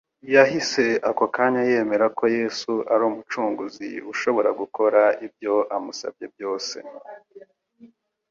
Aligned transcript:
yahise 0.33 0.85
ako 1.09 1.25
kanya 1.35 1.61
yemera 1.71 2.05
ko 2.17 2.23
Yesu 2.37 2.71
ari 2.93 3.03
Umucunguzi 3.09 3.89
ushobora 4.11 4.49
gukora 4.61 5.01
ibyo 5.25 5.55
amusabye 5.75 6.25
byose. 6.33 6.75